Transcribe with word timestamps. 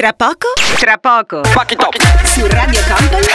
Tra 0.00 0.14
poco? 0.14 0.46
Tra 0.78 0.96
poco. 0.96 1.44
Fuck 1.44 1.72
it 1.72 1.82
up. 1.82 1.94
Su 2.24 2.46
Radio 2.46 2.80
Company? 2.88 3.26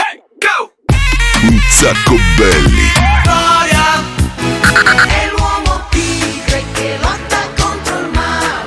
Un 1.42 1.60
sacco 1.70 2.16
belli. 2.36 2.90
È 5.06 5.30
l'uomo 5.30 5.86
tigre 5.90 6.64
che 6.72 6.98
lotta 7.00 7.38
contro 7.56 7.98
il 8.00 8.10
male. 8.12 8.66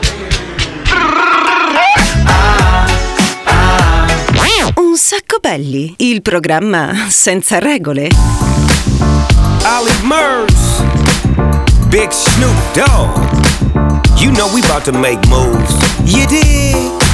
Un 4.76 4.96
sacco 4.96 5.40
belli. 5.42 5.94
Il 5.98 6.22
programma 6.22 7.10
senza 7.10 7.60
regole. 7.60 8.08
Ollie 9.66 10.00
Murs, 10.04 10.86
Big 11.88 12.12
Snoop 12.12 12.56
Dogg. 12.72 13.28
You 14.16 14.32
know 14.32 14.50
we 14.54 14.62
about 14.62 14.86
to 14.86 14.94
make 14.94 15.20
moves. 15.28 15.76
You 16.06 16.26
dig? 16.28 16.99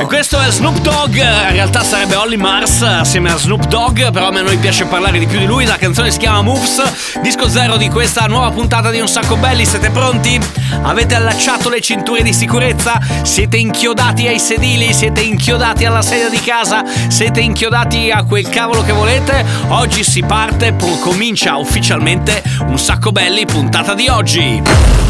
E 0.00 0.04
questo 0.06 0.40
è 0.40 0.50
Snoop 0.50 0.78
Dogg, 0.78 1.14
in 1.16 1.52
realtà 1.52 1.84
sarebbe 1.84 2.14
Holly 2.14 2.36
Mars 2.36 2.80
assieme 2.80 3.30
a 3.30 3.36
Snoop 3.36 3.66
Dogg, 3.66 4.10
però 4.10 4.28
a 4.28 4.30
me 4.30 4.40
noi 4.40 4.56
piace 4.56 4.86
parlare 4.86 5.18
di 5.18 5.26
più 5.26 5.38
di 5.38 5.44
lui, 5.44 5.66
la 5.66 5.76
canzone 5.76 6.10
si 6.10 6.16
chiama 6.16 6.40
Moves, 6.40 7.20
disco 7.20 7.46
zero 7.50 7.76
di 7.76 7.90
questa 7.90 8.24
nuova 8.24 8.50
puntata 8.50 8.88
di 8.90 8.98
Un 8.98 9.08
Sacco 9.08 9.36
Belli, 9.36 9.66
siete 9.66 9.90
pronti? 9.90 10.40
Avete 10.84 11.16
allacciato 11.16 11.68
le 11.68 11.82
cinture 11.82 12.22
di 12.22 12.32
sicurezza? 12.32 12.98
Siete 13.24 13.58
inchiodati 13.58 14.26
ai 14.26 14.38
sedili? 14.38 14.94
Siete 14.94 15.20
inchiodati 15.20 15.84
alla 15.84 16.00
sedia 16.00 16.30
di 16.30 16.40
casa? 16.40 16.82
Siete 17.08 17.40
inchiodati 17.40 18.10
a 18.10 18.22
quel 18.22 18.48
cavolo 18.48 18.82
che 18.82 18.92
volete? 18.92 19.44
Oggi 19.68 20.02
si 20.02 20.22
parte, 20.22 20.74
comincia 21.02 21.58
ufficialmente 21.58 22.42
Un 22.60 22.78
Sacco 22.78 23.12
Belli, 23.12 23.44
puntata 23.44 23.92
di 23.92 24.08
oggi. 24.08 25.09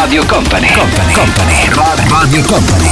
Radio 0.00 0.24
Company, 0.26 0.70
Company, 0.70 1.12
Company, 1.12 1.68
Ra- 1.70 1.96
Radio 2.06 2.42
Company. 2.44 2.88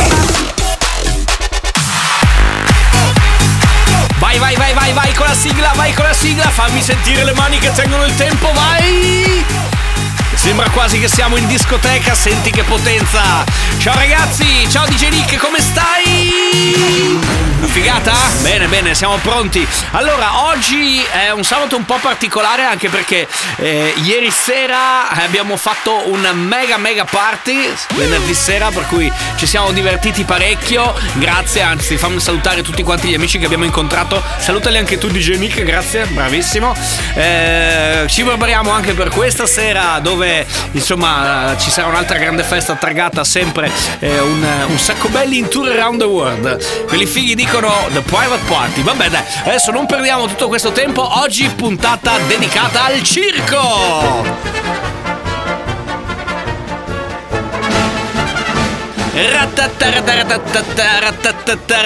Vai, 4.19 4.39
vai, 4.39 4.57
vai, 4.57 4.75
vai, 4.75 4.93
vai 4.93 5.15
con 5.15 5.27
la 5.27 5.35
sigla, 5.35 5.73
vai 5.77 5.95
con 5.95 6.05
la 6.05 6.13
sigla, 6.13 6.51
fammi 6.51 6.83
sentire 6.83 7.23
le 7.23 7.33
mani 7.33 7.59
che 7.59 7.71
tengono 7.73 8.05
il 8.05 8.15
tempo, 8.17 8.53
vai! 8.53 9.45
Sembra 10.35 10.69
quasi 10.71 10.99
che 10.99 11.07
siamo 11.07 11.37
in 11.37 11.47
discoteca, 11.47 12.13
senti 12.13 12.51
che 12.51 12.65
potenza! 12.65 13.45
Ciao 13.79 13.95
ragazzi, 13.95 14.69
ciao 14.69 14.85
DJ 14.87 15.09
Nick, 15.11 15.37
come 15.37 15.61
stai? 15.61 15.86
Una? 18.67 18.69
Bene, 18.69 18.69
bene, 18.69 18.95
siamo 18.95 19.17
pronti. 19.17 19.67
Allora, 19.93 20.47
oggi 20.47 21.01
è 21.01 21.31
un 21.31 21.45
sabato 21.45 21.77
un 21.77 21.85
po' 21.85 21.99
particolare 22.01 22.65
anche 22.65 22.89
perché 22.89 23.27
eh, 23.57 23.95
ieri 24.03 24.31
sera 24.31 25.09
abbiamo 25.11 25.57
fatto 25.57 26.11
un 26.11 26.21
mega 26.35 26.77
mega 26.77 27.05
party, 27.05 27.73
venerdì 27.95 28.35
sera, 28.35 28.71
per 28.71 28.87
cui 28.87 29.11
ci 29.37 29.47
siamo 29.47 29.73
divertiti 29.73 30.25
parecchio. 30.25 30.95
Grazie, 31.15 31.63
anzi, 31.63 31.97
fammi 31.97 32.21
salutare 32.21 32.63
tutti 32.63 32.83
quanti 32.83 33.09
gli 33.09 33.15
amici 33.15 33.39
che 33.39 33.47
abbiamo 33.47 33.65
incontrato. 33.65 34.23
Salutali 34.39 34.77
anche 34.79 34.99
tu 34.99 35.09
DJ 35.09 35.37
Nick, 35.37 35.63
grazie, 35.63 36.07
bravissimo. 36.07 36.75
Eh, 37.15 38.05
ci 38.09 38.23
prepariamo 38.25 38.71
anche 38.71 38.93
per 38.93 39.09
questa 39.11 39.47
sera 39.47 39.99
dove 40.01 40.47
insomma 40.73 41.55
ci 41.59 41.71
sarà 41.71 41.89
un'altra 41.89 42.19
grande 42.19 42.43
festa 42.43 42.75
targata 42.75 43.25
sempre 43.25 43.71
eh, 44.01 44.19
un, 44.21 44.47
un 44.69 44.79
sacco 44.79 45.09
belli 45.09 45.39
in 45.39 45.49
tour 45.49 45.69
around 45.69 46.01
the 46.01 46.07
world. 46.07 46.85
Quelli 46.87 47.07
fighi 47.07 47.35
dicono 47.35 47.73
The 47.93 48.01
Private 48.01 48.43
Party. 48.47 48.56
Vabbè 48.57 49.11
dai, 49.11 49.23
adesso 49.45 49.71
non 49.71 49.87
perdiamo 49.87 50.27
tutto 50.27 50.49
questo 50.49 50.73
tempo. 50.73 51.21
Oggi 51.21 51.49
puntata 51.51 52.19
dedicata 52.27 52.85
al 52.85 53.03
circo. 53.03 54.86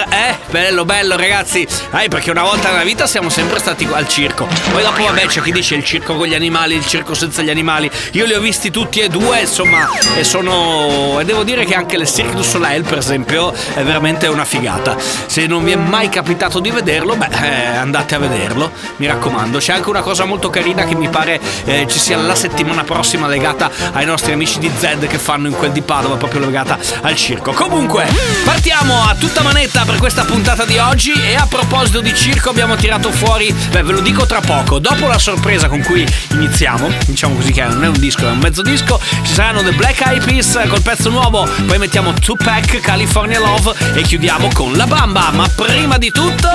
Eh, 0.09 0.35
bello, 0.49 0.83
bello 0.83 1.15
ragazzi. 1.15 1.65
Eh, 1.97 2.09
perché 2.09 2.29
una 2.29 2.43
volta 2.43 2.71
nella 2.71 2.83
vita 2.83 3.07
siamo 3.07 3.29
sempre 3.29 3.57
stati 3.59 3.87
al 3.89 4.05
circo. 4.05 4.49
Poi 4.69 4.81
dopo, 4.81 5.01
vabbè, 5.01 5.27
c'è 5.27 5.41
chi 5.41 5.53
dice 5.53 5.75
il 5.75 5.85
circo 5.85 6.17
con 6.17 6.27
gli 6.27 6.35
animali, 6.35 6.75
il 6.75 6.85
circo 6.85 7.13
senza 7.13 7.41
gli 7.41 7.49
animali. 7.49 7.89
Io 8.11 8.25
li 8.25 8.33
ho 8.33 8.41
visti 8.41 8.69
tutti 8.69 8.99
e 8.99 9.07
due, 9.07 9.39
insomma, 9.39 9.89
e 10.17 10.25
sono. 10.25 11.21
E 11.21 11.23
devo 11.23 11.43
dire 11.43 11.63
che 11.63 11.73
anche 11.73 11.95
il 11.95 12.05
Cirque 12.05 12.35
du 12.35 12.41
Soleil, 12.41 12.83
per 12.83 12.97
esempio, 12.97 13.53
è 13.75 13.81
veramente 13.81 14.27
una 14.27 14.43
figata. 14.43 14.97
Se 14.99 15.47
non 15.47 15.63
vi 15.63 15.71
è 15.71 15.77
mai 15.77 16.09
capitato 16.09 16.59
di 16.59 16.69
vederlo, 16.69 17.15
beh, 17.15 17.29
eh, 17.43 17.77
andate 17.77 18.15
a 18.15 18.19
vederlo. 18.19 18.73
Mi 18.97 19.07
raccomando. 19.07 19.57
C'è 19.57 19.71
anche 19.71 19.87
una 19.87 20.01
cosa 20.01 20.25
molto 20.25 20.49
carina 20.49 20.83
che 20.83 20.95
mi 20.95 21.07
pare 21.07 21.39
eh, 21.63 21.85
ci 21.87 21.97
sia 21.97 22.17
la 22.17 22.35
settimana 22.35 22.83
prossima 22.83 23.27
legata 23.27 23.71
ai 23.93 24.05
nostri 24.05 24.33
amici 24.33 24.59
di 24.59 24.69
Zed 24.77 25.07
che 25.07 25.17
fanno 25.17 25.47
in 25.47 25.53
quel 25.53 25.71
di 25.71 25.81
Padova, 25.81 26.17
proprio 26.17 26.41
legata 26.41 26.77
al 27.03 27.19
circo. 27.21 27.53
Comunque, 27.53 28.09
partiamo 28.43 29.03
a 29.03 29.13
tutta 29.13 29.43
manetta 29.43 29.83
per 29.85 29.97
questa 29.97 30.25
puntata 30.25 30.65
di 30.65 30.79
oggi. 30.79 31.13
E 31.13 31.35
a 31.35 31.45
proposito 31.45 32.01
di 32.01 32.13
circo, 32.15 32.49
abbiamo 32.49 32.75
tirato 32.75 33.11
fuori, 33.11 33.53
beh, 33.53 33.83
ve 33.83 33.91
lo 33.91 33.99
dico 33.99 34.25
tra 34.25 34.41
poco. 34.41 34.79
Dopo 34.79 35.05
la 35.05 35.19
sorpresa 35.19 35.67
con 35.69 35.83
cui 35.83 36.05
iniziamo, 36.31 36.89
diciamo 37.05 37.35
così 37.35 37.51
che 37.51 37.63
non 37.63 37.83
è 37.83 37.87
un 37.87 37.99
disco, 37.99 38.27
è 38.27 38.31
un 38.31 38.39
mezzo 38.39 38.63
disco, 38.63 38.99
ci 39.23 39.33
saranno 39.33 39.61
The 39.61 39.71
Black 39.73 40.01
Eyed 40.01 40.25
Peas 40.25 40.59
col 40.67 40.81
pezzo 40.81 41.09
nuovo. 41.09 41.47
Poi 41.67 41.77
mettiamo 41.77 42.11
Tupac, 42.13 42.79
California 42.79 43.39
Love 43.39 43.75
e 43.93 44.01
chiudiamo 44.01 44.49
con 44.53 44.73
La 44.73 44.87
Bamba. 44.87 45.29
Ma 45.31 45.47
prima 45.47 45.97
di 45.99 46.09
tutto. 46.09 46.49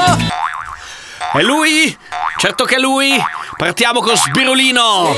È 1.33 1.43
lui? 1.43 1.97
Certo 2.39 2.65
che 2.65 2.75
è 2.77 2.79
lui! 2.79 3.17
Partiamo 3.57 4.01
con 4.01 4.17
Sbirulino! 4.17 5.15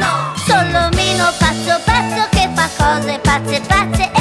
Solo 0.00 0.23
Watze, 3.34 3.60
Watze 3.68 4.13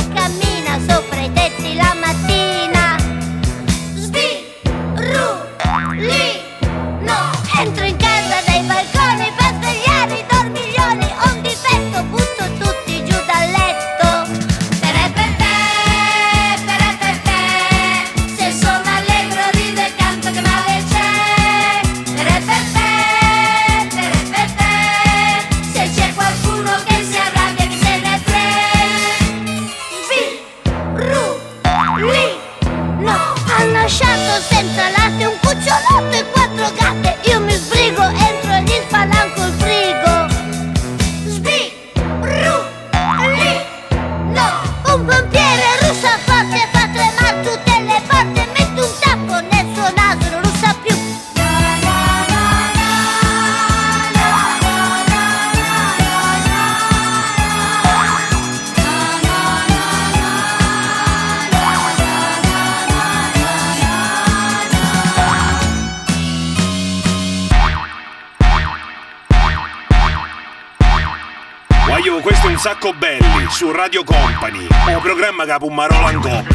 un 72.53 72.59
sacco 72.59 72.94
belli 72.94 73.47
su 73.50 73.71
Radio 73.71 74.03
Company, 74.03 74.67
un 74.88 75.01
programma 75.01 75.44
che 75.44 75.57
un 75.59 75.73
Marolan 75.73 76.21
Cop. 76.21 76.45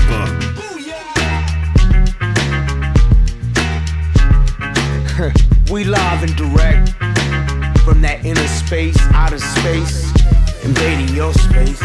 we 5.71 5.83
live 5.83 6.23
and 6.23 6.37
direct 6.37 6.91
from 7.83 8.01
that 8.01 8.25
inner 8.25 8.47
space, 8.47 8.97
outer 9.13 9.41
space, 9.41 10.13
invading 10.63 11.09
your 11.17 11.33
space. 11.33 11.83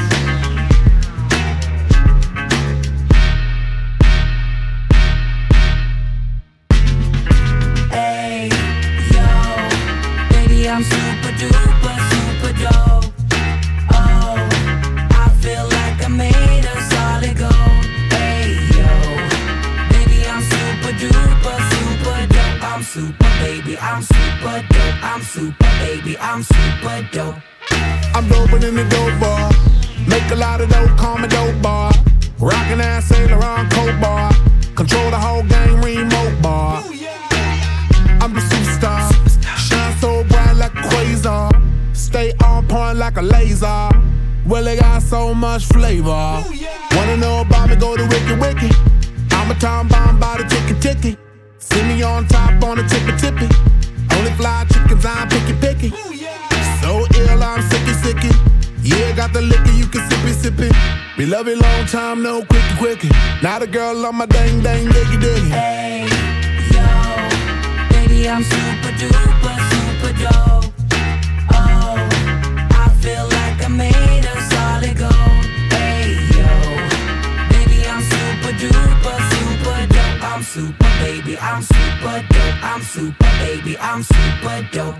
I'm 26.44 26.82
super 26.82 27.10
dope. 27.14 27.36
I'm 28.14 28.28
doping 28.28 28.64
in 28.64 28.76
the 28.76 28.84
dope 28.90 29.18
bar. 29.18 29.50
Make 30.08 30.30
a 30.32 30.36
lot 30.36 30.60
of 30.60 30.70
dope, 30.70 30.98
call 30.98 31.18
me 31.18 31.30
dope 31.30 31.62
bar. 31.62 31.94
Rockin' 32.38 32.82
ass 32.82 33.06
Saint 33.06 33.32
Laurent 33.32 33.72
coat 33.72 34.02
bar. 34.02 34.30
Control 34.76 35.10
the 35.10 35.18
whole 35.18 35.44
game, 35.44 35.80
remote 35.82 36.42
bar. 36.42 36.84
I'm 38.20 38.34
the 38.34 38.42
superstar. 38.42 39.10
Shine 39.58 39.96
so 40.00 40.24
bright 40.26 40.58
like 40.58 40.74
a 40.74 40.82
quasar. 40.90 41.96
Stay 41.96 42.34
on 42.44 42.68
point 42.68 42.98
like 42.98 43.16
a 43.16 43.22
laser. 43.22 43.90
Well, 44.46 44.66
they 44.66 44.78
got 44.78 45.02
so 45.02 45.34
much 45.34 45.66
flavor. 45.68 46.44
Wanna 46.92 47.18
know 47.18 47.42
about 47.42 47.70
me? 47.70 47.78
Go 47.78 47.96
to 47.96 48.04
Wiki 48.04 48.36
Wiki. 48.36 48.76
I'm 49.32 49.50
a 49.50 49.56
time 49.56 49.88
bomb 49.88 50.20
by 50.20 50.38
the 50.38 50.44
ticky 50.44 50.78
ticky. 50.82 51.18
See 51.60 51.84
me 51.84 52.04
on 52.04 52.28
top 52.28 52.62
on 52.64 52.78
the 52.78 52.84
tippy 52.84 53.16
tippy. 53.18 53.48
Only 54.18 54.32
fly 54.32 54.66
chickens, 54.70 55.06
I'm 55.06 55.30
picky 55.30 55.54
picky. 55.54 56.13
Sicky. 58.04 58.32
Yeah, 58.84 59.16
got 59.16 59.32
the 59.32 59.42
liquor, 59.42 59.72
you 59.72 59.88
can 59.88 60.04
sip 60.10 60.26
it, 60.26 60.36
sip 60.36 60.60
it. 60.60 60.74
We 61.18 61.26
love 61.26 61.48
it 61.48 61.58
long 61.58 61.86
time, 61.86 62.22
no 62.22 62.44
quickie 62.44 62.76
quickie. 62.78 63.12
Now 63.42 63.60
the 63.60 63.68
girl 63.68 64.06
on 64.06 64.16
my 64.16 64.26
dang 64.26 64.62
dang 64.62 64.88
diggy 64.88 65.18
diggy. 65.24 65.50
Hey, 65.50 66.04
yo, 66.76 66.84
baby, 67.94 68.28
I'm 68.28 68.44
super 68.44 68.92
duper, 69.00 69.56
super 69.72 70.14
dope. 70.20 70.74
Oh, 71.54 71.96
I 72.84 72.90
feel 73.00 73.26
like 73.38 73.64
I'm 73.64 73.78
made 73.78 74.26
of 74.26 74.40
solid 74.52 74.98
gold. 74.98 75.46
Hey, 75.72 76.20
yo, 76.36 76.50
baby, 77.54 77.88
I'm 77.88 78.04
super 78.04 78.54
duper, 78.62 79.18
super 79.32 79.82
dope. 79.96 80.24
I'm 80.24 80.44
super, 80.44 80.92
baby, 81.00 81.38
I'm 81.40 81.62
super 81.62 82.20
dope. 82.34 82.64
I'm 82.64 82.82
super, 82.82 83.32
baby, 83.40 83.78
I'm 83.80 84.04
super 84.04 84.68
dope. 84.74 85.00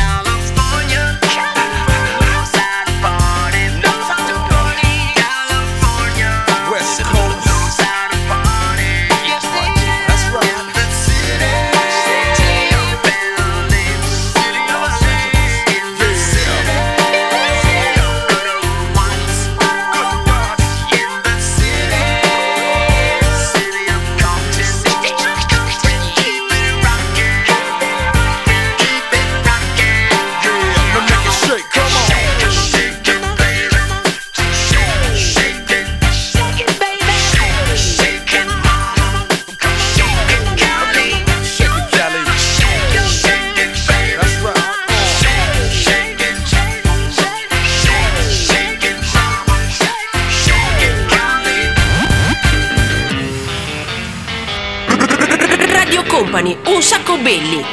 Company, 56.21 56.55
un 56.67 56.83
sacco 56.83 57.17
belli. 57.17 57.65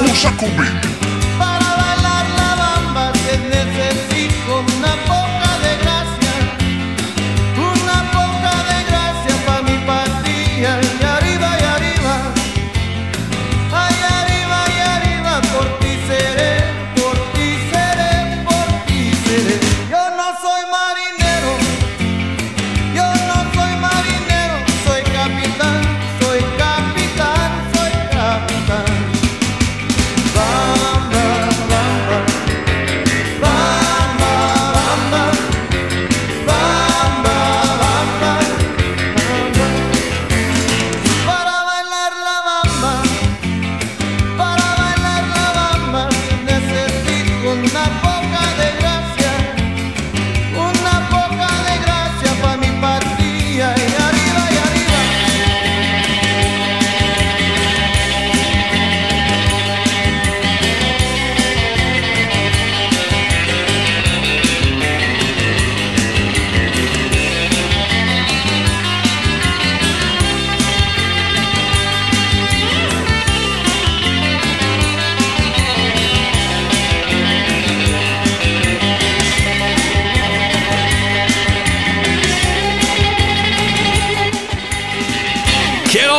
Un 0.00 0.14
sacco 0.14 0.46
belli. 0.48 0.93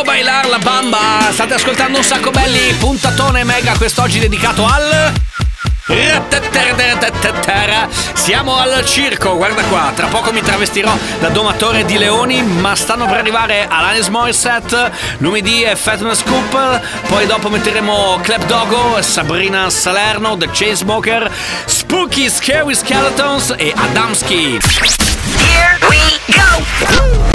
Bailar 0.06 0.48
la 0.48 0.60
bamba. 0.60 1.30
State 1.32 1.56
ascoltando 1.56 1.98
un 1.98 2.04
sacco 2.04 2.30
belli. 2.30 2.74
Puntatone 2.74 3.44
mega 3.44 3.76
quest'oggi 3.76 4.20
dedicato 4.20 4.66
al. 4.66 5.14
Siamo 8.14 8.58
al 8.58 8.84
circo, 8.86 9.36
guarda 9.36 9.62
qua, 9.64 9.92
tra 9.96 10.08
poco 10.08 10.32
mi 10.32 10.42
travestirò 10.42 10.92
da 11.20 11.30
domatore 11.30 11.86
di 11.86 11.98
leoni, 12.00 12.42
ma 12.42 12.76
stanno 12.76 13.06
per 13.06 13.18
arrivare 13.18 13.68
Alanis 13.70 14.08
Morissette, 14.08 14.92
lunedì 15.20 15.62
è 15.62 15.76
Fatness 15.76 16.22
Scoop, 16.22 16.82
poi 17.08 17.28
dopo 17.28 17.50
metteremo 17.50 18.20
Clap 18.24 18.46
Dogo, 18.46 19.00
Sabrina 19.02 19.70
Salerno, 19.70 20.36
The 20.38 20.50
Chainsmoker, 20.50 21.32
Spooky 21.66 22.30
Scary 22.30 22.74
Skeletons 22.74 23.54
e 23.56 23.72
Adamski. 23.76 24.60
Here 25.38 25.78
we 25.88 26.00
go! 26.34 27.35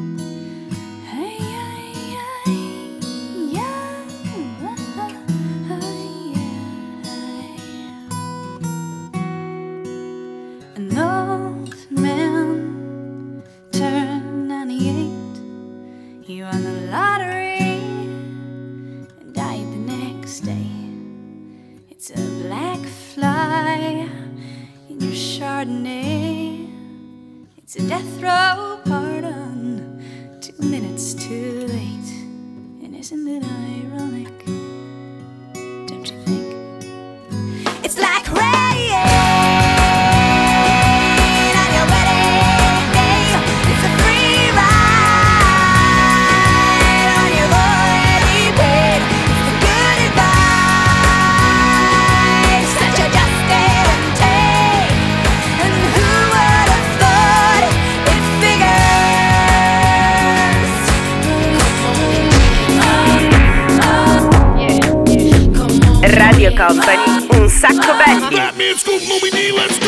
Covetti. 67.81 68.35
That 68.35 68.55
man's 68.57 68.81
scoop, 68.81 69.01
Moby 69.09 69.29
D, 69.31 69.51
let's 69.51 69.80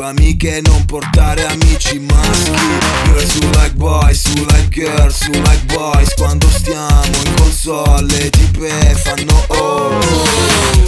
tue 0.00 0.06
amiche 0.06 0.62
non 0.64 0.84
portare 0.86 1.46
amici 1.46 1.98
maschi. 1.98 2.50
Girl 3.04 3.26
su 3.26 3.38
like 3.50 3.74
boys, 3.74 4.20
su 4.20 4.44
like 4.46 4.68
girls, 4.70 5.24
su 5.24 5.30
like 5.30 5.64
boys 5.66 6.14
Quando 6.14 6.48
stiamo 6.48 7.04
in 7.04 7.34
console 7.34 8.06
le 8.06 8.30
tipe 8.30 8.94
fanno 8.94 9.44
oh. 9.48 10.00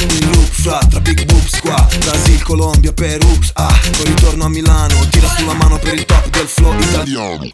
In 0.08 0.30
loop 0.30 0.48
fra 0.50 0.78
tra 0.88 1.00
big 1.00 1.24
boobs 1.26 1.60
qua 1.60 1.86
Brasil, 2.00 2.42
Colombia, 2.42 2.92
Perù, 2.92 3.38
ah. 3.54 3.78
Poi 3.96 4.06
ritorno 4.06 4.44
a 4.44 4.48
Milano, 4.48 5.06
tira 5.10 5.28
sulla 5.36 5.54
mano 5.54 5.78
per 5.78 5.94
il 5.94 6.06
top 6.06 6.30
del 6.30 6.46
flow 6.46 6.78
italiano. 6.80 7.48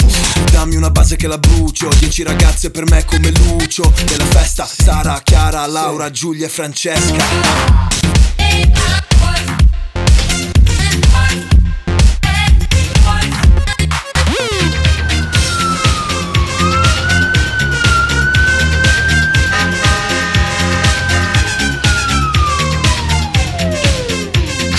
Dammi 0.52 0.76
una 0.76 0.90
base 0.90 1.16
che 1.16 1.26
la 1.26 1.38
brucio 1.38 1.88
Dieci 1.98 2.22
ragazze 2.22 2.70
per 2.70 2.88
me 2.88 3.04
come 3.04 3.30
Lucio. 3.30 3.92
Della 4.04 4.26
festa 4.26 4.64
Sara, 4.64 5.20
Chiara, 5.24 5.66
Laura, 5.66 6.10
Giulia 6.10 6.46
e 6.46 6.48
Francesca 6.48 7.86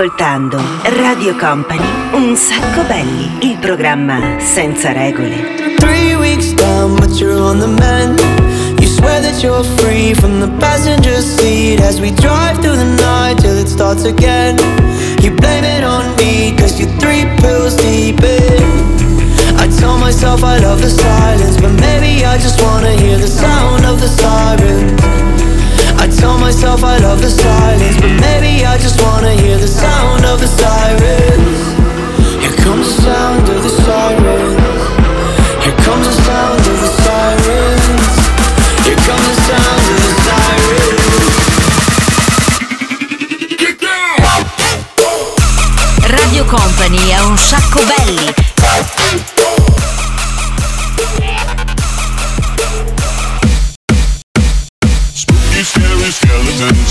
Ascoltando 0.00 0.58
Radio 0.82 1.36
Company, 1.36 1.84
un 2.12 2.34
sacco 2.34 2.82
belli, 2.84 3.50
il 3.50 3.58
programma 3.58 4.38
senza 4.38 4.92
regole. 4.92 5.76
Three 5.76 6.14
weeks 6.14 6.54
down, 6.54 6.94
but 6.94 7.20
you're 7.20 7.38
on 7.38 7.58
the 7.58 7.66
mend. 7.66 8.18
You 8.80 8.86
swear 8.88 9.20
that 9.20 9.42
you're 9.42 9.62
free 9.76 10.14
from 10.14 10.40
the 10.40 10.48
passenger 10.58 11.20
seat 11.20 11.80
as 11.80 12.00
we 12.00 12.12
drive 12.12 12.60
through 12.60 12.78
the 12.78 13.02
night 13.02 13.42
till 13.42 13.58
it 13.58 13.68
starts 13.68 14.06
again. 14.06 14.56
You 15.20 15.32
blame 15.32 15.64
it 15.64 15.84
on 15.84 16.16
me, 16.16 16.56
cause 16.56 16.80
you're 16.80 16.96
three 16.98 17.26
pills 17.42 17.76
deep 17.76 18.22
in. 18.22 18.62
I 19.58 19.68
tell 19.78 19.98
myself 19.98 20.42
I 20.42 20.60
love 20.60 20.80
the 20.80 20.88
silence, 20.88 21.60
but 21.60 21.72
maybe 21.78 22.24
I 22.24 22.38
just 22.38 22.62
wanna 22.62 22.92
hear 22.96 23.18
the 23.18 23.28
sound 23.28 23.84
of 23.84 24.00
the 24.00 24.08
sirens. 24.08 25.49
Tell 26.20 26.38
myself 26.38 26.84
I 26.84 26.98
love 26.98 27.22
the 27.22 27.30
silence, 27.30 27.96
but 27.96 28.12
maybe 28.20 28.66
I 28.66 28.76
just 28.76 29.00
wanna 29.02 29.32
hear 29.32 29.56
the 29.56 29.66
sound 29.66 30.26
of 30.26 30.38
the 30.38 30.46
sirens. 30.46 31.60
Here 32.42 32.52
comes 32.60 32.94
the 32.94 33.02
sound 33.08 33.48
of 33.48 33.62
the 33.62 33.70
sirens. 33.70 34.60
Here 35.64 35.76
comes 35.86 36.06
the 36.06 36.16
sound 36.28 36.60
of 36.60 36.78
the 36.84 36.90
sirens. 37.02 38.08
Here 38.84 39.00
comes 39.08 39.26
the 39.32 39.36
sound 39.48 39.84
of 39.92 39.98
the 40.04 40.12
sirens. 40.26 41.10
Radio 46.04 46.44
Company 46.44 47.08
è 47.08 47.20
un 47.22 47.38
sacco 47.38 47.80
belli. 47.82 48.49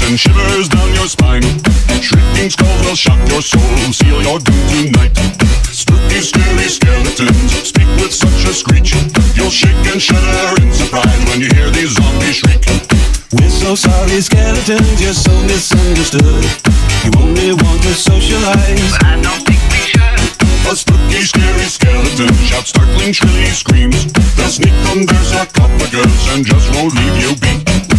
And 0.09 0.19
shivers 0.19 0.67
down 0.67 0.89
your 0.95 1.05
spine. 1.05 1.45
Shrieking 2.01 2.49
skulls 2.49 2.81
will 2.81 2.95
shock 2.95 3.21
your 3.29 3.41
soul, 3.41 3.61
seal 3.93 4.21
your 4.25 4.39
doom 4.39 4.65
tonight. 4.89 5.13
Spooky, 5.69 6.21
scary 6.21 6.65
skeletons 6.65 7.53
speak 7.69 7.87
with 8.01 8.13
such 8.13 8.41
a 8.49 8.53
screech. 8.53 8.97
You'll 9.37 9.53
shake 9.53 9.85
and 9.85 10.01
shudder 10.01 10.61
in 10.61 10.73
surprise 10.73 11.21
when 11.29 11.41
you 11.41 11.49
hear 11.53 11.69
these 11.69 11.93
zombies 11.93 12.41
shriek. 12.41 12.65
We're 13.37 13.53
so 13.53 13.75
sorry, 13.75 14.21
skeletons, 14.21 14.97
you're 14.97 15.13
so 15.13 15.33
misunderstood. 15.45 16.43
You 17.05 17.11
only 17.21 17.53
want 17.53 17.81
to 17.85 17.93
socialize. 17.93 18.97
But 18.97 19.05
I 19.05 19.21
don't 19.21 19.45
think 19.45 19.61
we 19.69 19.81
should. 19.93 20.21
A 20.65 20.75
spooky, 20.75 21.21
scary 21.21 21.69
skeleton 21.69 22.33
shouts 22.49 22.69
startling, 22.69 23.13
shrilly 23.13 23.53
screams. 23.53 24.11
They'll 24.33 24.49
sneak 24.49 24.73
under 24.89 25.21
sarcophagus 25.21 26.33
and 26.33 26.45
just 26.45 26.73
won't 26.73 26.95
leave 26.97 27.17
you 27.21 27.35
be. 27.37 27.98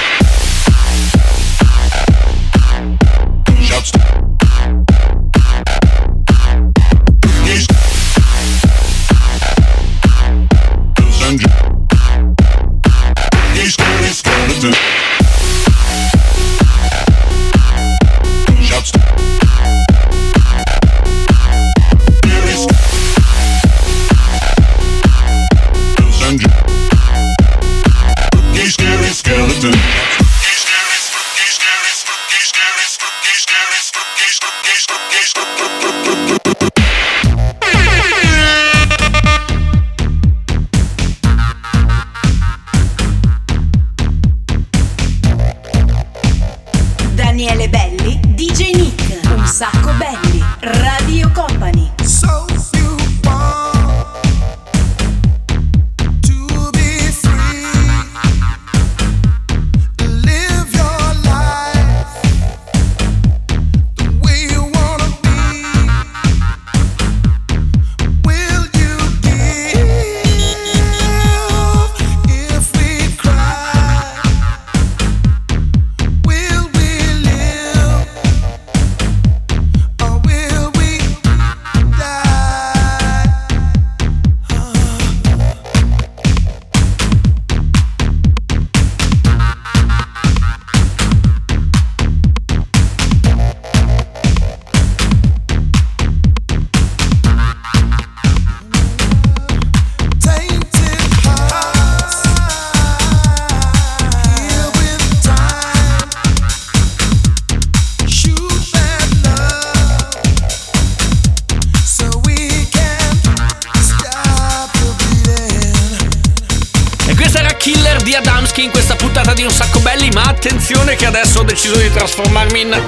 trasformarmi 122.01 122.61
in 122.61 122.81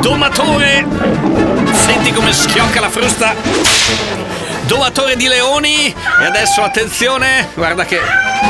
domatore. 0.00 0.84
Senti 1.72 2.12
come 2.12 2.30
schiocca 2.30 2.78
la 2.78 2.90
frusta. 2.90 3.34
Domatore 4.66 5.16
di 5.16 5.28
leoni. 5.28 5.86
E 5.86 6.24
adesso 6.26 6.60
attenzione, 6.60 7.48
guarda 7.54 7.86
che 7.86 7.98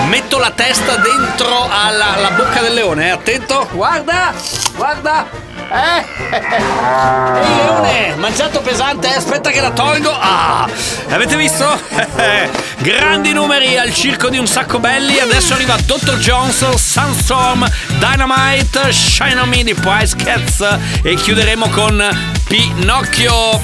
metto 0.09 0.39
la 0.39 0.51
testa 0.51 0.97
dentro 0.97 1.69
alla, 1.71 2.15
alla 2.15 2.31
bocca 2.33 2.61
del 2.61 2.75
leone. 2.75 3.07
Eh. 3.07 3.11
Attento, 3.11 3.69
guarda, 3.71 4.35
guarda. 4.75 5.29
Eh? 5.71 6.05
Ehi 7.41 7.55
leone, 7.55 8.15
mangiato 8.17 8.63
pesante, 8.63 9.07
eh? 9.07 9.17
aspetta 9.17 9.51
che 9.51 9.61
la 9.61 9.71
tolgo. 9.71 10.11
Ah, 10.13 10.69
avete 11.09 11.37
visto? 11.37 11.71
Eh. 12.17 12.51
Grandi 12.83 13.33
numeri 13.33 13.79
al 13.79 13.95
circo 13.95 14.29
di 14.29 14.39
un 14.39 14.47
sacco 14.49 14.81
belli. 14.81 15.21
Adesso 15.21 15.55
arriva 15.55 15.77
Dr. 15.87 16.19
Johnson, 16.19 16.77
Sunstorm, 16.77 17.65
Dynamite, 18.01 18.93
Shine 18.93 19.39
on 19.39 19.49
Me 19.49 19.63
di 19.63 19.73
Price 19.73 20.17
Cats. 20.17 20.67
E 21.01 21.15
chiuderemo 21.15 21.69
con 21.69 22.05
Pinocchio. 22.49 23.61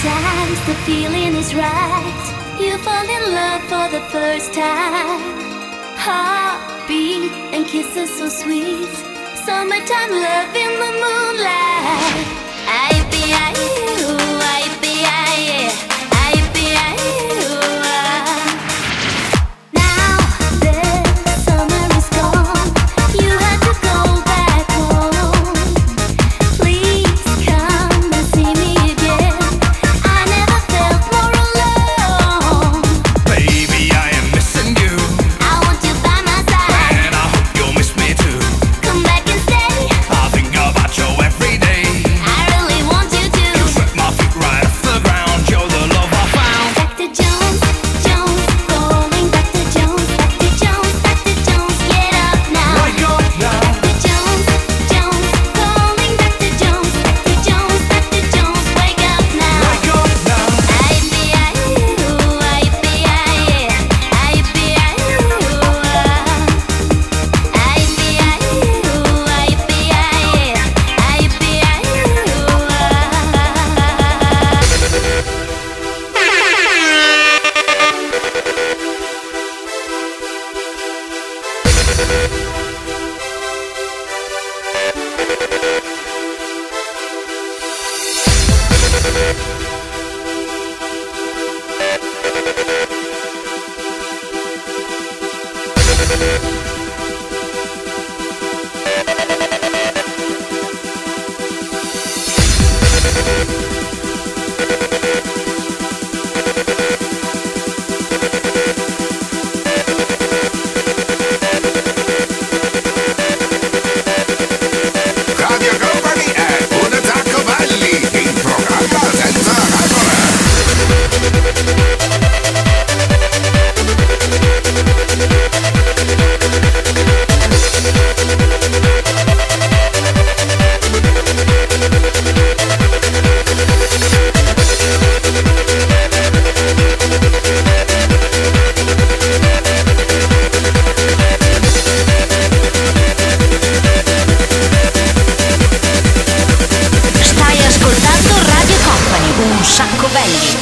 Sometimes 0.00 0.58
the 0.64 0.74
feeling 0.86 1.36
is 1.36 1.52
right. 1.52 2.32
You 2.58 2.78
fall 2.78 3.06
in 3.06 3.34
love 3.34 3.60
for 3.68 3.90
the 3.90 4.00
first 4.08 4.54
time. 4.54 5.20
Heartbeat 5.98 7.30
and 7.52 7.66
kisses 7.66 8.16
so 8.16 8.30
sweet. 8.30 8.88
Summertime 9.44 10.10
love 10.10 10.56
in 10.56 10.72
the 10.78 10.90
moonlight. 11.02 12.26
I 12.66 13.04
be, 13.10 13.34
I 13.34 13.81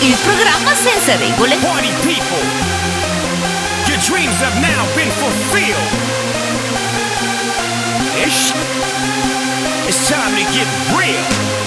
Il 0.02 0.16
programma 0.24 0.72
senza 0.74 1.14
regole. 1.16 1.56
Party 1.56 1.92
people, 2.00 2.40
your 3.84 3.98
dreams 4.08 4.40
have 4.40 4.56
now 4.60 4.86
been 4.96 5.10
fulfilled. 5.20 5.90
Ish. 8.24 8.54
It's 9.86 10.08
time 10.08 10.32
to 10.36 10.44
get 10.56 10.66
real. 10.96 11.20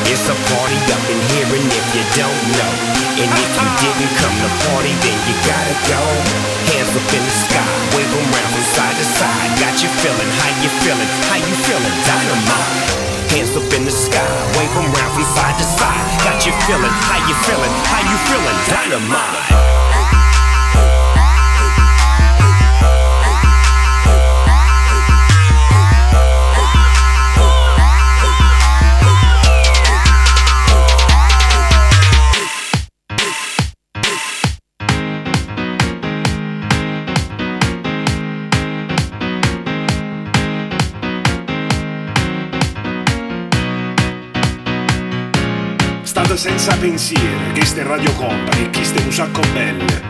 It's 0.09 0.25
a 0.29 0.35
party 0.49 0.77
up 0.89 1.05
in 1.13 1.19
here, 1.29 1.45
and 1.45 1.69
if 1.77 1.85
you 1.93 2.03
don't 2.17 2.41
know, 2.57 2.73
and 3.21 3.29
if 3.29 3.51
you 3.53 3.69
didn't 3.85 4.13
come 4.17 4.35
to 4.41 4.49
party, 4.65 4.93
then 5.05 5.17
you 5.29 5.35
gotta 5.45 5.75
go. 5.93 6.01
Hands 6.73 6.89
up 6.89 7.13
in 7.13 7.21
the 7.21 7.35
sky, 7.37 7.69
wave 7.93 8.09
them 8.09 8.25
round 8.33 8.49
from 8.49 8.65
side 8.73 8.97
to 8.97 9.05
side. 9.13 9.49
Got 9.61 9.77
you 9.83 9.89
feeling, 10.01 10.29
how 10.41 10.49
you 10.57 10.69
feeling, 10.81 11.09
how 11.29 11.37
you 11.37 11.53
feeling, 11.69 11.95
dynamite. 12.01 13.12
Hands 13.33 13.57
up 13.57 13.73
in 13.73 13.83
the 13.83 13.89
sky, 13.89 14.21
wave 14.59 14.69
'em 14.77 14.93
round 14.93 15.13
from 15.15 15.25
side 15.35 15.57
to 15.57 15.63
side. 15.63 16.05
Got 16.23 16.45
you 16.45 16.53
feeling, 16.67 16.93
how 17.09 17.17
you 17.27 17.33
feeling, 17.45 17.73
how 17.89 18.01
you 18.11 18.17
feeling, 18.29 18.57
dynamite. 18.69 19.72
Senza 46.63 46.79
pensieri, 46.79 47.51
che 47.51 47.65
ste 47.65 47.83
Radio 47.83 48.13
Company, 48.13 48.69
chi 48.69 48.85
ste 48.85 49.01
un 49.01 49.11
sacco 49.11 49.41
belle. 49.51 50.01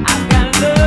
Allora 0.00 0.85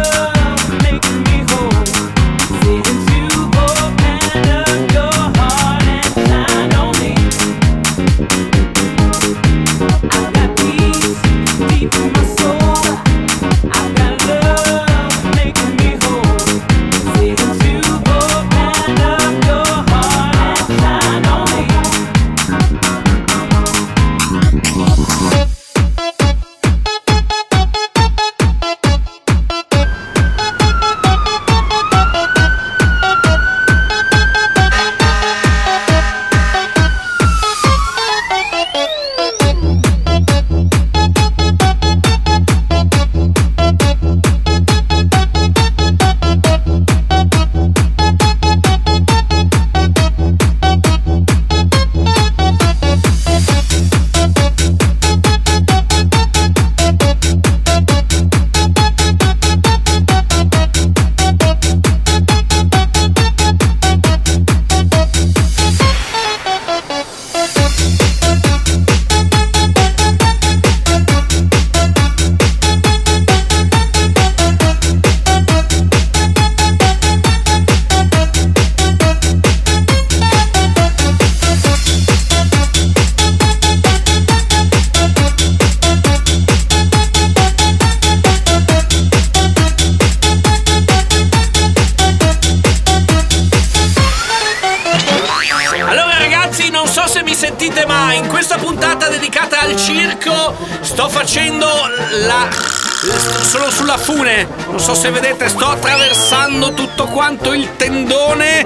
Sono 103.01 103.69
sulla 103.69 103.97
fune, 103.97 104.47
non 104.67 104.79
so 104.79 104.93
se 104.93 105.09
vedete, 105.09 105.47
sto 105.47 105.67
attraversando 105.67 106.73
tutto 106.73 107.05
quanto 107.05 107.53
il 107.53 107.75
tendone. 107.77 108.63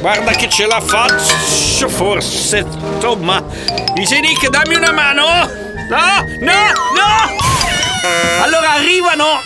Guarda 0.00 0.32
che 0.32 0.48
ce 0.48 0.66
la 0.66 0.80
faccio, 0.80 1.88
forse, 1.88 2.66
insomma. 2.94 3.42
Dice 3.94 4.18
Nick, 4.20 4.48
dammi 4.48 4.74
una 4.74 4.92
mano. 4.92 5.22
No, 5.88 6.24
no, 6.40 6.72
no. 6.94 8.42
Allora 8.42 8.72
arrivano 8.72 9.40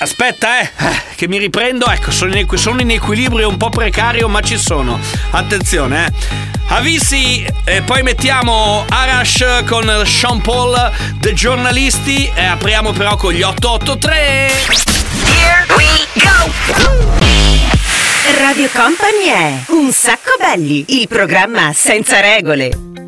Aspetta, 0.00 0.60
eh, 0.60 0.70
eh, 0.76 1.02
che 1.16 1.26
mi 1.26 1.38
riprendo. 1.38 1.86
Ecco, 1.86 2.12
sono 2.12 2.32
in, 2.32 2.90
equilibrio 2.90 3.48
un 3.48 3.56
po' 3.56 3.68
precario, 3.68 4.28
ma 4.28 4.40
ci 4.40 4.56
sono. 4.56 4.98
Attenzione, 5.30 6.06
eh. 6.06 6.57
Avvisi, 6.70 7.46
e 7.64 7.82
poi 7.82 8.02
mettiamo 8.02 8.84
Arash 8.88 9.64
con 9.66 10.02
Sean 10.04 10.40
Paul, 10.42 10.92
The 11.18 11.32
Giornalisti, 11.32 12.30
e 12.34 12.44
apriamo 12.44 12.92
però 12.92 13.16
con 13.16 13.32
gli 13.32 13.42
883. 13.42 14.50
Here 15.24 15.66
we 15.76 16.06
go! 16.14 16.52
Radio 18.40 18.68
Company 18.72 19.24
è 19.24 19.64
Un 19.68 19.90
sacco 19.92 20.36
belli, 20.38 20.84
il 20.88 21.08
programma 21.08 21.72
senza 21.72 22.20
regole. 22.20 23.07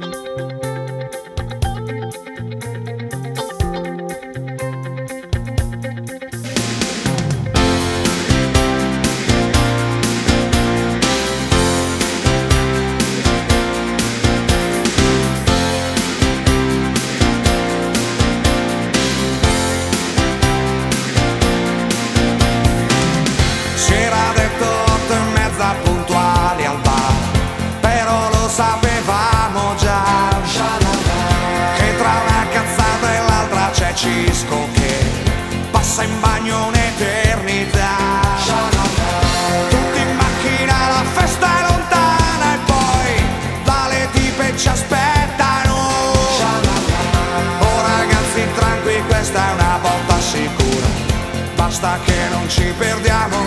Basta 51.80 51.98
che 52.04 52.28
non 52.30 52.46
ci 52.46 52.74
perdiamo. 52.76 53.38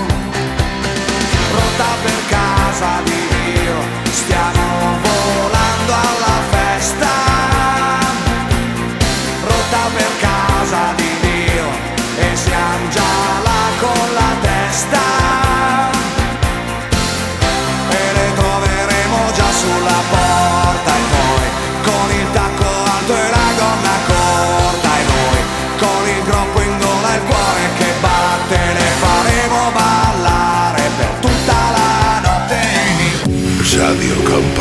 Pronta 1.51 1.85
per 2.01 2.25
casa 2.29 3.01
di 3.03 3.53
Dio 3.53 3.75
Stiamo 4.11 4.62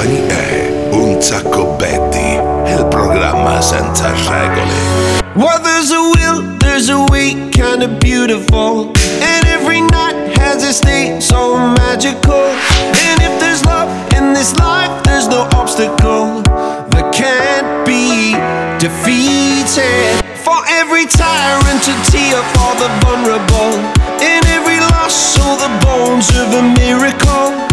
company 0.03 0.27
è 0.27 0.71
Un 0.91 1.23
sacco 1.23 1.65
Betty, 1.77 2.35
il 2.67 2.87
programma 2.91 3.61
senza 3.61 4.11
regole. 4.11 5.21
Well, 5.35 5.61
there's 5.63 5.91
a 5.91 6.01
will, 6.01 6.57
there's 6.59 6.91
a 6.91 6.99
way, 7.11 7.49
kinda 7.51 7.89
beautiful. 7.89 8.93
And 9.21 9.47
every 9.47 9.81
night 9.81 10.37
has 10.39 10.63
its 10.65 10.81
day, 10.81 11.21
so 11.21 11.57
magical. 11.57 12.51
And 12.93 13.23
if 13.23 13.39
there's 13.39 13.65
love 13.65 13.89
in 14.17 14.35
this 14.35 14.53
life, 14.59 14.91
there's 15.05 15.29
no 15.29 15.47
obstacle 15.55 16.43
that 16.91 17.13
can't 17.13 17.87
be 17.87 18.35
defeated. 18.79 20.21
For 20.45 20.59
every 20.69 21.07
tyrant 21.07 21.81
to 21.85 21.95
tear 22.11 22.43
for 22.55 22.75
the 22.77 22.91
vulnerable. 23.01 23.79
In 24.21 24.45
every 24.49 24.81
loss, 24.81 25.15
so 25.15 25.57
the 25.57 25.71
bones 25.81 26.29
of 26.37 26.53
a 26.53 26.63
miracle 26.63 27.73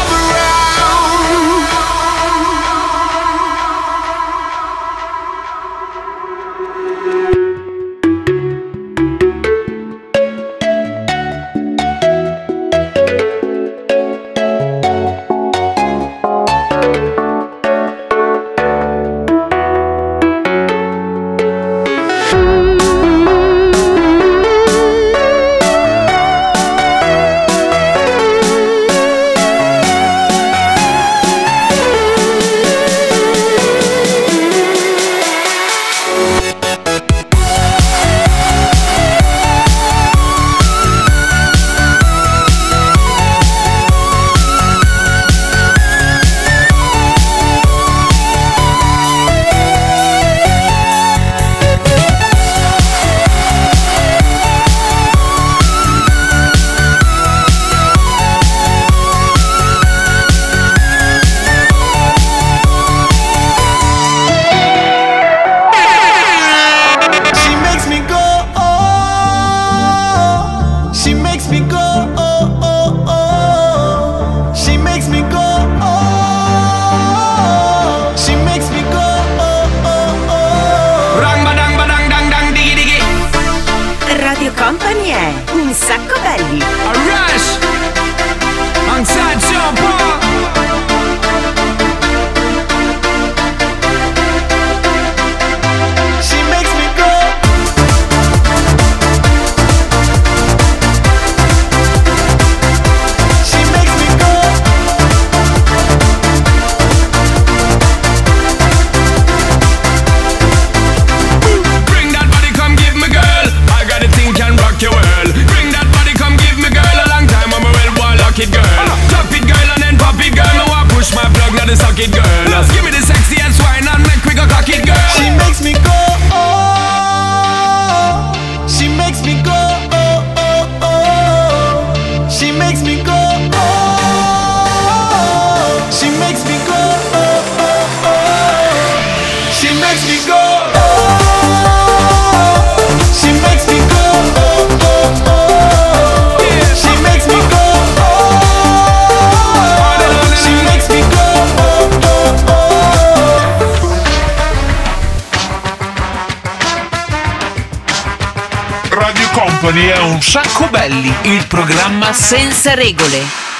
compagnia 159.71 160.01
un 160.03 160.21
sacco 160.21 160.67
belli, 160.67 161.13
il 161.23 161.47
programma 161.47 162.11
senza 162.11 162.73
regole. 162.73 163.50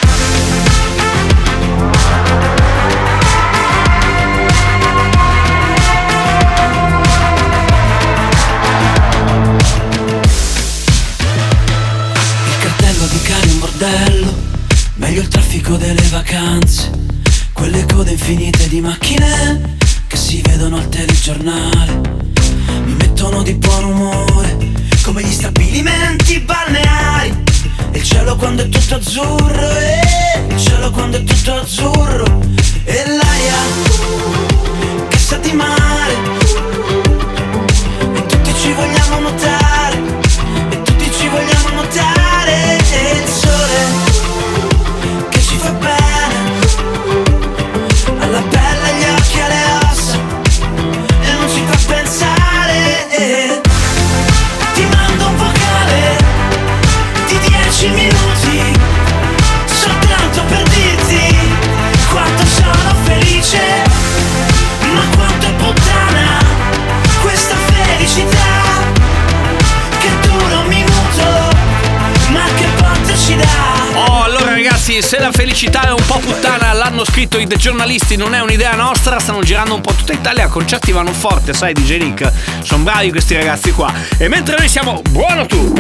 Se 75.01 75.19
la 75.19 75.31
felicità 75.31 75.87
è 75.87 75.91
un 75.91 76.05
po' 76.05 76.19
puttana, 76.19 76.71
l'hanno 76.73 77.03
scritto 77.03 77.37
i 77.37 77.47
giornalisti, 77.47 78.15
non 78.15 78.33
è 78.33 78.39
un'idea 78.39 78.75
nostra, 78.75 79.19
stanno 79.19 79.41
girando 79.41 79.73
un 79.73 79.81
po' 79.81 79.91
tutta 79.93 80.13
Italia, 80.13 80.47
concerti 80.47 80.91
vanno 80.91 81.11
forte, 81.11 81.53
sai 81.53 81.73
DJ 81.73 81.97
Nick, 81.97 82.31
sono 82.61 82.83
bravi 82.83 83.09
questi 83.09 83.35
ragazzi 83.35 83.71
qua. 83.71 83.91
E 84.17 84.29
mentre 84.29 84.57
noi 84.57 84.69
siamo 84.69 85.01
buono 85.09 85.45
tu. 85.47 85.73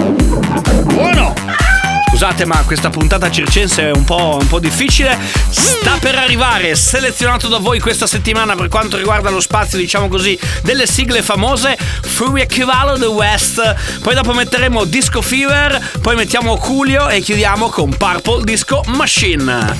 Buono. 0.83 1.80
Scusate, 2.11 2.45
ma 2.45 2.61
questa 2.65 2.89
puntata 2.89 3.31
circense 3.31 3.83
è 3.83 3.91
un 3.91 4.03
po', 4.03 4.37
un 4.39 4.47
po' 4.47 4.59
difficile. 4.59 5.17
Sta 5.49 5.97
per 5.99 6.15
arrivare, 6.15 6.75
selezionato 6.75 7.47
da 7.47 7.57
voi 7.57 7.79
questa 7.79 8.05
settimana 8.05 8.53
per 8.53 8.67
quanto 8.67 8.97
riguarda 8.97 9.29
lo 9.29 9.39
spazio, 9.39 9.77
diciamo 9.77 10.09
così, 10.09 10.37
delle 10.61 10.85
sigle 10.85 11.23
famose. 11.23 11.75
Fury 12.01 12.45
Cavallo 12.45 12.99
The 12.99 13.05
West. 13.05 13.75
Poi 14.03 14.13
dopo 14.13 14.33
metteremo 14.33 14.83
Disco 14.83 15.21
Fever. 15.21 15.81
Poi 16.01 16.15
mettiamo 16.15 16.57
Julio 16.57 17.07
e 17.07 17.21
chiudiamo 17.21 17.69
con 17.69 17.95
Purple 17.97 18.43
Disco 18.43 18.83
Machine. 18.87 19.79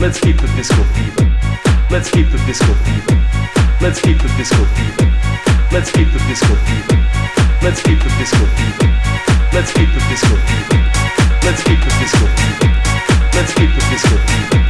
Let's 0.00 0.20
keep 0.20 0.40
the 0.40 0.46
disco 0.54 0.80
fever. 0.94 1.26
Let's 1.90 2.08
keep 2.08 2.30
the 2.30 2.38
disco 2.46 2.72
fever. 2.86 3.18
Let's 3.80 4.00
keep 4.00 4.16
the 4.22 4.28
disco 4.38 4.62
fever. 4.78 5.10
Let's 5.72 5.90
keep 5.90 6.06
the 6.12 6.22
disco 6.30 6.54
fever. 6.54 6.98
Let's 7.62 7.82
keep 7.82 7.98
the 7.98 8.10
disco 8.14 8.46
fever. 8.46 8.88
Let's 9.52 9.72
keep 9.72 9.90
the 9.90 9.98
disco 10.06 10.36
fever. 10.38 10.78
Let's 11.42 11.62
keep 11.66 11.80
the 11.82 11.92
disco 11.98 12.26
fever. 12.30 12.70
Let's 13.34 13.52
keep 13.58 13.70
the 13.74 13.82
disco 13.90 14.16
fever. 14.22 14.62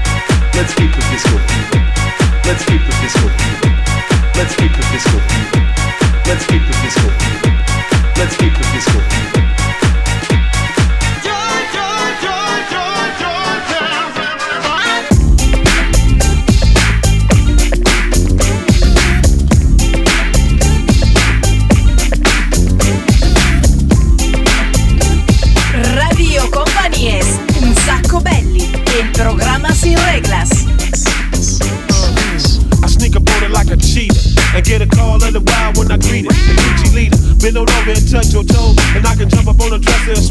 Let's 0.56 0.72
keep 0.74 0.92
the 0.96 1.04
disco 1.12 1.36
fever. 1.36 1.82
Let's 2.48 2.64
keep 2.64 2.80
the 2.88 2.94
disco 3.04 3.28
fever. 3.28 3.72
Let's 4.34 4.56
keep 4.56 4.72
the 4.72 4.84
disco 4.96 5.18
fever. 5.18 5.27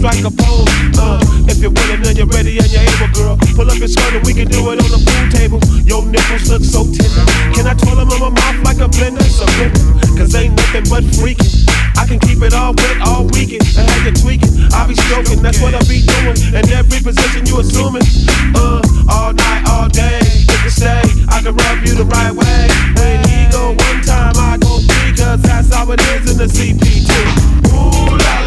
Strike 0.07 0.23
a 0.23 0.31
pose. 0.31 0.71
Uh, 0.95 1.19
if 1.51 1.59
you're 1.59 1.71
willing 1.71 1.99
and 2.07 2.17
you're 2.17 2.31
ready 2.31 2.57
and 2.57 2.69
you're 2.71 2.81
able, 2.81 3.11
girl, 3.11 3.35
pull 3.55 3.67
up 3.69 3.77
your 3.77 3.87
skirt 3.87 4.15
and 4.15 4.23
we 4.25 4.33
can 4.33 4.47
do 4.47 4.71
it 4.71 4.79
on 4.79 4.89
the 4.91 5.01
pool 5.03 5.25
table. 5.35 5.59
Your 5.83 6.05
nipples 6.05 6.47
look 6.47 6.63
so 6.63 6.87
tender. 6.87 7.25
Can 7.51 7.67
I 7.67 7.75
twirl 7.75 7.99
them 7.99 8.11
in 8.11 8.19
my 8.19 8.31
mouth 8.31 8.59
like 8.63 8.79
a 8.79 8.87
blender? 8.87 9.27
Surrender, 9.27 9.83
cause 10.15 10.33
ain't 10.35 10.55
nothing 10.55 10.87
but 10.87 11.03
freaking. 11.19 11.51
I 11.99 12.07
can 12.07 12.19
keep 12.19 12.39
it 12.41 12.53
all 12.53 12.73
wet 12.77 12.97
all 13.03 13.27
weekend 13.35 13.67
and 13.75 13.83
have 13.83 14.05
you 14.07 14.15
tweaking. 14.15 14.53
I'll 14.71 14.87
be 14.87 14.95
stroking, 14.95 15.41
that's 15.43 15.59
what 15.59 15.75
I 15.75 15.83
be 15.91 15.99
doing. 15.99 16.37
And 16.55 16.63
every 16.71 17.03
position 17.03 17.45
you 17.45 17.59
assuming. 17.59 18.05
Uh, 18.55 18.79
all 19.11 19.33
night, 19.33 19.63
all 19.67 19.89
day. 19.89 20.23
If 20.23 20.63
you 20.63 20.71
stay, 20.71 21.03
I 21.27 21.43
can 21.43 21.51
rub 21.51 21.83
you 21.83 21.99
the 21.99 22.07
right 22.07 22.31
way. 22.31 22.63
When 22.95 23.17
he 23.27 23.49
go 23.51 23.75
one 23.75 23.99
time, 24.07 24.39
I 24.39 24.55
go 24.55 24.79
three, 24.79 25.11
cause 25.19 25.41
that's 25.43 25.73
how 25.73 25.91
it 25.91 25.99
is 26.15 26.31
in 26.31 26.37
the 26.39 26.47
CP2. 26.47 27.11
Ooh 27.75 28.15
la 28.15 28.35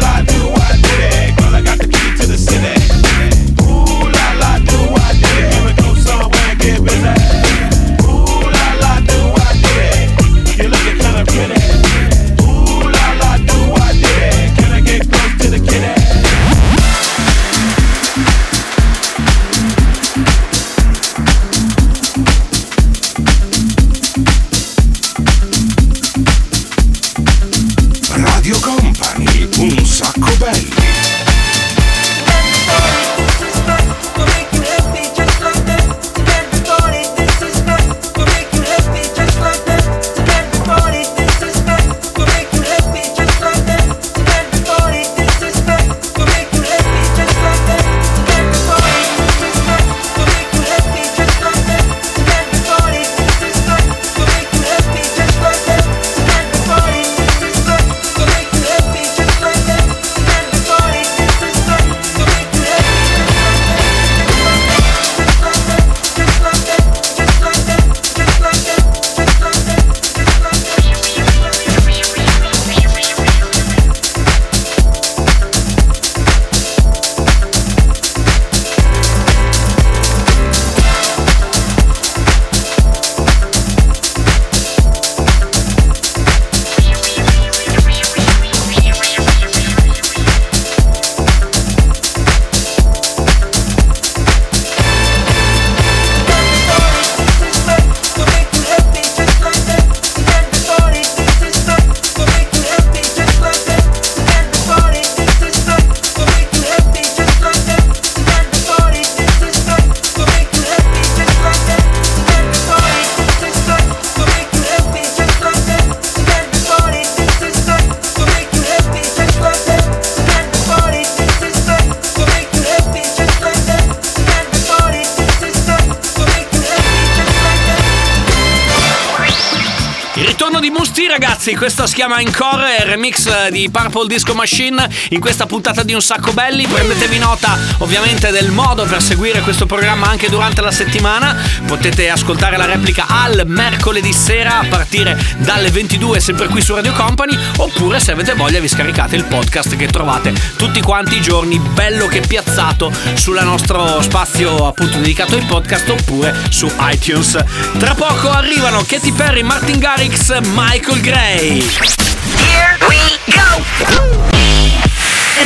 questo 131.81 131.97
si 131.97 132.07
chiama 132.07 132.21
Encore, 132.21 132.83
remix 132.83 133.47
di 133.49 133.67
Purple 133.71 134.05
Disco 134.05 134.35
Machine 134.35 134.87
in 135.09 135.19
questa 135.19 135.47
puntata 135.47 135.81
di 135.81 135.93
Un 135.93 136.01
Sacco 136.01 136.31
Belli. 136.31 136.67
Prendetevi 136.67 137.17
nota 137.17 137.57
ovviamente 137.79 138.29
del 138.29 138.51
modo 138.51 138.83
per 138.83 139.01
seguire 139.01 139.41
questo 139.41 139.65
programma 139.65 140.07
anche 140.07 140.29
durante 140.29 140.61
la 140.61 140.69
settimana. 140.69 141.35
Potete 141.65 142.09
ascoltare 142.09 142.55
la 142.57 142.65
replica 142.65 143.05
al 143.07 143.43
mercoledì 143.45 144.13
sera 144.13 144.59
a 144.59 144.65
partire 144.65 145.17
dalle 145.37 145.71
22 145.71 146.19
sempre 146.19 146.47
qui 146.49 146.61
su 146.61 146.75
Radio 146.75 146.91
Company 146.91 147.37
oppure 147.57 147.99
se 147.99 148.11
avete 148.11 148.33
voglia 148.35 148.59
vi 148.59 148.67
scaricate 148.67 149.15
il 149.15 149.23
podcast 149.23 149.75
che 149.75 149.87
trovate 149.87 150.33
tutti 150.57 150.81
quanti 150.81 151.15
i 151.15 151.21
giorni 151.21 151.57
bello 151.57 152.05
che 152.05 152.19
piazzato 152.19 152.91
sul 153.15 153.39
nostro 153.43 154.01
spazio 154.01 154.67
appunto 154.67 154.97
dedicato 154.97 155.35
ai 155.35 155.45
podcast 155.45 155.89
oppure 155.89 156.35
su 156.49 156.69
iTunes. 156.81 157.43
Tra 157.79 157.95
poco 157.95 158.29
arrivano 158.29 158.83
Katy 158.85 159.11
Perry, 159.13 159.41
Martin 159.41 159.79
Garrix, 159.79 160.37
Michael 160.41 161.01
Gray. 161.01 161.70
Here 161.71 162.77
we 162.89 162.97
go! 163.31 163.63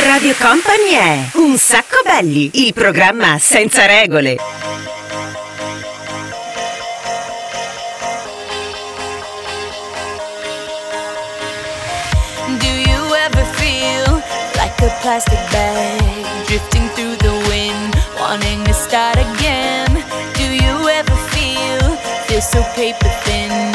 Radio 0.07 0.33
Company 0.39 0.89
è 0.93 1.29
Un 1.33 1.55
sacco 1.57 2.01
belli, 2.03 2.49
il 2.65 2.73
programma 2.73 3.37
senza 3.37 3.85
regole. 3.85 4.35
Do 12.57 12.67
you 12.67 13.13
ever 13.13 13.45
feel 13.53 14.23
like 14.55 14.81
a 14.81 14.89
plastic 15.01 15.37
bag 15.51 16.01
drifting 16.47 16.89
through 16.95 17.17
the 17.17 17.33
wind, 17.47 17.95
wanting 18.17 18.63
to 18.65 18.73
start 18.73 19.17
again? 19.17 20.03
Do 20.33 20.43
you 20.43 20.89
ever 20.89 21.15
feel 21.29 21.95
feel 22.25 22.41
so 22.41 22.63
paper 22.73 23.09
thin, 23.23 23.74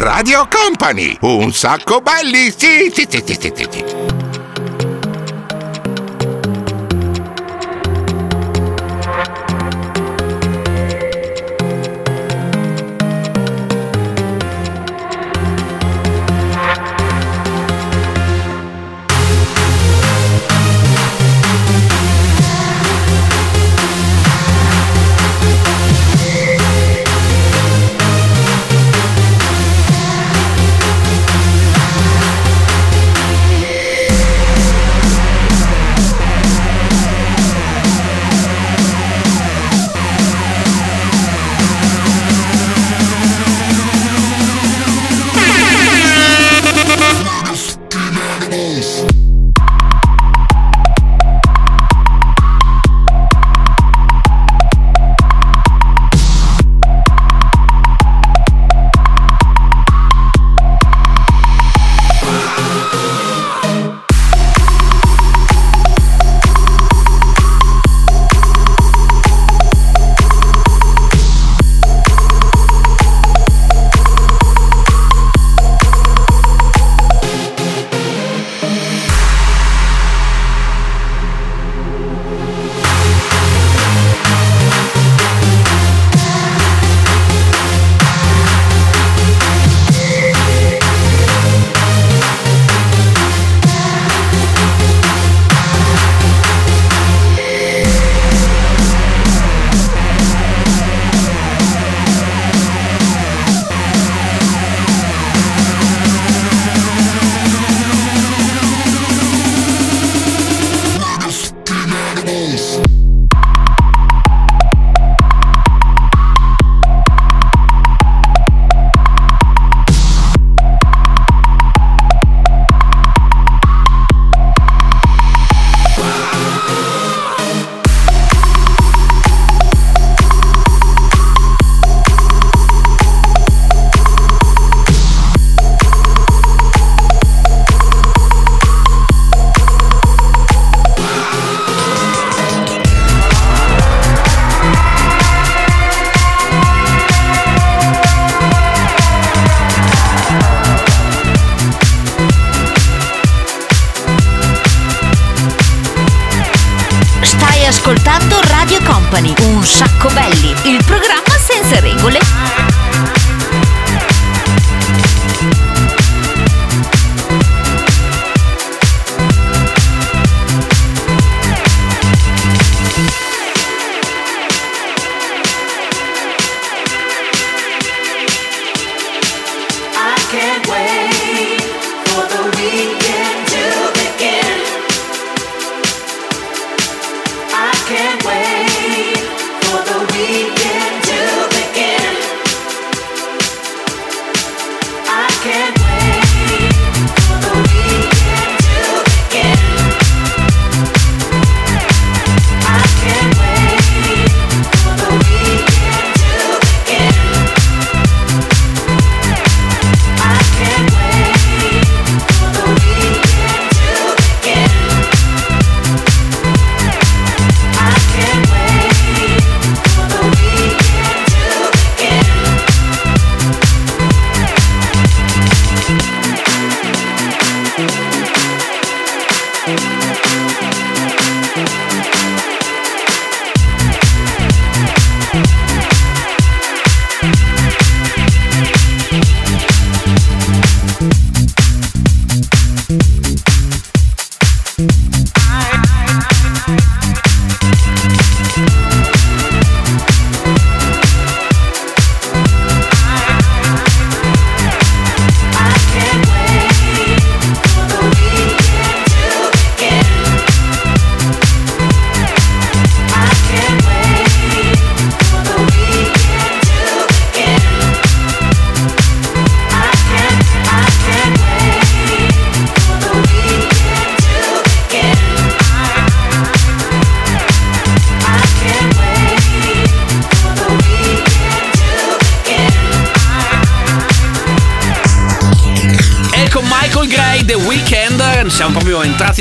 Radio 0.00 0.46
Company, 0.48 1.16
un 1.22 1.52
sacco 1.52 2.00
belli, 2.00 2.52
sì, 2.56 2.88
sì, 2.94 3.04
sì, 3.10 3.20
sì, 3.26 3.34
sì, 3.34 3.52
sì, 3.68 4.17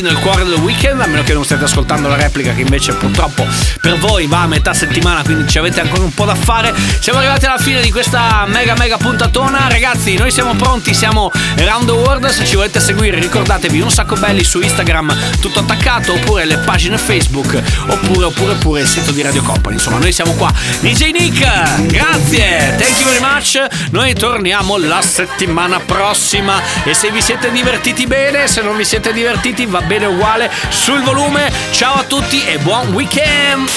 nel 0.01 0.17
cuore 0.19 0.43
del 0.43 0.59
weekend, 0.59 1.01
a 1.01 1.07
meno 1.07 1.23
che 1.23 1.33
non 1.33 1.43
stiate 1.43 1.63
ascoltando 1.63 2.07
la 2.07 2.15
replica 2.15 2.53
che 2.53 2.61
invece 2.61 2.93
purtroppo 2.93 3.45
per 3.88 3.99
voi 3.99 4.27
va 4.27 4.41
a 4.41 4.47
metà 4.47 4.73
settimana, 4.73 5.21
quindi 5.23 5.47
ci 5.47 5.57
avete 5.57 5.79
ancora 5.79 6.03
un 6.03 6.13
po' 6.13 6.25
da 6.25 6.35
fare. 6.35 6.73
Siamo 6.99 7.19
arrivati 7.19 7.45
alla 7.45 7.57
fine 7.57 7.79
di 7.79 7.89
questa 7.89 8.43
mega 8.45 8.75
mega 8.75 8.97
puntatona, 8.97 9.69
ragazzi, 9.69 10.17
noi 10.17 10.29
siamo 10.29 10.55
pronti, 10.55 10.93
siamo 10.93 11.31
around 11.59 11.85
the 11.85 11.93
world, 11.93 12.27
se 12.27 12.43
ci 12.43 12.57
volete 12.57 12.81
seguire 12.81 13.17
ricordatevi 13.17 13.79
un 13.79 13.89
sacco 13.89 14.15
belli 14.17 14.43
su 14.43 14.59
Instagram, 14.59 15.39
tutto 15.39 15.59
attaccato, 15.59 16.11
oppure 16.11 16.43
le 16.43 16.57
pagine 16.57 16.97
Facebook, 16.97 17.61
oppure 17.88 18.25
oppure 18.25 18.51
oppure 18.51 18.81
il 18.81 18.88
sito 18.88 19.13
di 19.13 19.21
Radio 19.21 19.41
Company, 19.41 19.75
insomma 19.75 19.99
noi 19.99 20.11
siamo 20.11 20.33
qua. 20.33 20.51
DJ 20.81 21.11
Nick, 21.11 21.85
grazie, 21.85 22.75
thank 22.77 22.99
you 22.99 23.09
very 23.09 23.21
much, 23.21 23.65
noi 23.91 24.13
torniamo 24.13 24.75
la 24.75 25.01
settimana 25.01 25.79
prossima 25.79 26.59
e 26.83 26.93
se 26.93 27.09
vi 27.09 27.21
siete 27.21 27.51
divertiti 27.51 28.05
bene, 28.05 28.49
se 28.49 28.61
non 28.61 28.75
vi 28.75 28.83
siete 28.83 29.13
divertiti 29.13 29.65
va 29.65 29.79
bene 29.79 30.07
uguale 30.07 30.51
sul 30.67 31.01
volume. 31.03 31.49
Ciao 31.71 31.93
a 31.93 32.03
tutti 32.03 32.43
e 32.43 32.57
buon 32.57 32.91
weekend! 32.91 33.76